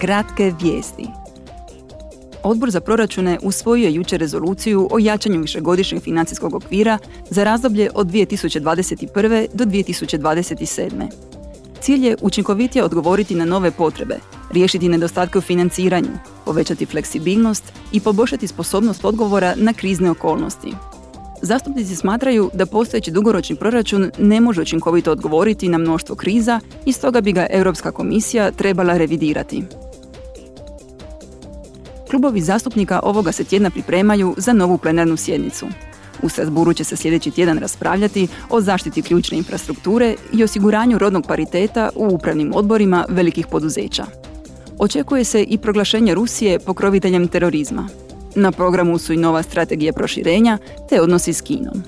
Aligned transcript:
kratke 0.00 0.54
vijesti. 0.62 1.06
Odbor 2.42 2.70
za 2.70 2.80
proračune 2.80 3.38
usvojio 3.42 3.84
je 3.84 3.94
jučer 3.94 4.20
rezoluciju 4.20 4.88
o 4.90 4.98
jačanju 4.98 5.40
višegodišnjeg 5.40 6.02
financijskog 6.02 6.54
okvira 6.54 6.98
za 7.30 7.44
razdoblje 7.44 7.90
od 7.94 8.06
2021. 8.06 9.46
do 9.54 9.64
2027. 9.64 11.08
Cilj 11.80 12.06
je 12.06 12.16
učinkovitije 12.20 12.84
odgovoriti 12.84 13.34
na 13.34 13.44
nove 13.44 13.70
potrebe, 13.70 14.18
riješiti 14.50 14.88
nedostatke 14.88 15.38
u 15.38 15.40
financiranju, 15.40 16.18
povećati 16.44 16.86
fleksibilnost 16.86 17.64
i 17.92 18.00
poboljšati 18.00 18.46
sposobnost 18.46 19.04
odgovora 19.04 19.54
na 19.56 19.72
krizne 19.72 20.10
okolnosti. 20.10 20.72
Zastupnici 21.42 21.96
smatraju 21.96 22.50
da 22.54 22.66
postojeći 22.66 23.10
dugoročni 23.10 23.56
proračun 23.56 24.10
ne 24.18 24.40
može 24.40 24.62
učinkovito 24.62 25.12
odgovoriti 25.12 25.68
na 25.68 25.78
mnoštvo 25.78 26.16
kriza 26.16 26.60
i 26.86 26.92
stoga 26.92 27.20
bi 27.20 27.32
ga 27.32 27.46
Europska 27.50 27.90
komisija 27.90 28.50
trebala 28.50 28.96
revidirati. 28.96 29.62
Klubovi 32.10 32.40
zastupnika 32.40 33.00
ovoga 33.02 33.32
se 33.32 33.44
tjedna 33.44 33.70
pripremaju 33.70 34.34
za 34.36 34.52
novu 34.52 34.78
plenarnu 34.78 35.16
sjednicu. 35.16 35.66
U 36.22 36.28
Strasburu 36.28 36.72
će 36.72 36.84
se 36.84 36.96
sljedeći 36.96 37.30
tjedan 37.30 37.58
raspravljati 37.58 38.28
o 38.50 38.60
zaštiti 38.60 39.02
ključne 39.02 39.38
infrastrukture 39.38 40.14
i 40.32 40.44
osiguranju 40.44 40.98
rodnog 40.98 41.26
pariteta 41.26 41.90
u 41.94 42.08
upravnim 42.14 42.52
odborima 42.54 43.04
velikih 43.08 43.46
poduzeća. 43.46 44.06
Očekuje 44.78 45.24
se 45.24 45.42
i 45.42 45.58
proglašenje 45.58 46.14
Rusije 46.14 46.58
pokroviteljem 46.58 47.28
terorizma. 47.28 47.88
Na 48.34 48.52
programu 48.52 48.98
su 48.98 49.12
i 49.12 49.16
nova 49.16 49.42
strategija 49.42 49.92
proširenja 49.92 50.58
te 50.88 51.00
odnosi 51.00 51.32
s 51.32 51.40
Kinom. 51.40 51.82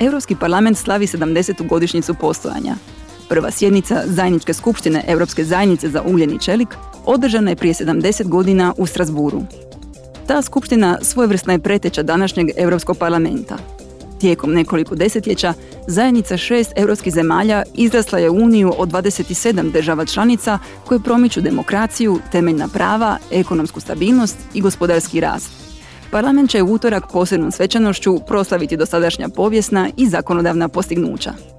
Europski 0.00 0.36
parlament 0.40 0.78
slavi 0.78 1.06
70. 1.06 1.68
godišnjicu 1.68 2.14
postojanja. 2.14 2.76
Prva 3.28 3.50
sjednica 3.50 4.02
zajedničke 4.06 4.54
skupštine 4.54 5.04
Europske 5.06 5.44
zajednice 5.44 5.88
za 5.88 6.02
ugljen 6.02 6.30
i 6.34 6.38
čelik 6.38 6.68
održana 7.04 7.50
je 7.50 7.56
prije 7.56 7.74
70 7.74 8.28
godina 8.28 8.74
u 8.78 8.86
Strasburu. 8.86 9.42
Ta 10.26 10.42
skupština 10.42 10.98
svojevrsna 11.02 11.52
je 11.52 11.58
preteča 11.58 12.02
današnjeg 12.02 12.50
Europskog 12.56 12.98
parlamenta. 12.98 13.56
Tijekom 14.20 14.52
nekoliko 14.52 14.94
desetljeća 14.94 15.54
zajednica 15.86 16.36
šest 16.36 16.72
europskih 16.76 17.12
zemalja 17.12 17.62
izrasla 17.74 18.18
je 18.18 18.30
uniju 18.30 18.72
od 18.78 18.88
27 18.88 19.72
država 19.72 20.04
članica 20.04 20.58
koje 20.86 21.00
promiču 21.00 21.40
demokraciju, 21.40 22.18
temeljna 22.32 22.68
prava, 22.68 23.18
ekonomsku 23.30 23.80
stabilnost 23.80 24.36
i 24.54 24.60
gospodarski 24.60 25.20
rast. 25.20 25.50
Parlament 26.10 26.50
će 26.50 26.62
u 26.62 26.72
utorak 26.72 27.04
posebnom 27.12 27.50
svečanošću 27.50 28.18
proslaviti 28.26 28.76
dosadašnja 28.76 29.28
povijesna 29.28 29.90
i 29.96 30.08
zakonodavna 30.08 30.68
postignuća. 30.68 31.55